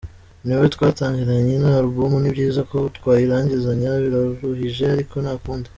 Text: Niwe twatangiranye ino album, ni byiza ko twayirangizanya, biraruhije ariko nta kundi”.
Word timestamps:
Niwe 0.45 0.65
twatangiranye 0.75 1.51
ino 1.57 1.69
album, 1.81 2.11
ni 2.21 2.29
byiza 2.35 2.61
ko 2.71 2.77
twayirangizanya, 2.97 3.89
biraruhije 4.03 4.83
ariko 4.95 5.15
nta 5.23 5.35
kundi”. 5.43 5.67